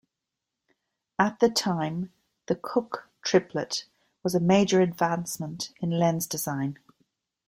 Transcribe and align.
At 1.19 1.39
the 1.39 1.49
time, 1.49 2.11
the 2.47 2.55
Cooke 2.55 3.07
triplet 3.21 3.85
was 4.23 4.33
a 4.33 4.39
major 4.39 4.81
advancement 4.81 5.71
in 5.79 5.91
lens 5.91 6.25
design. 6.25 6.79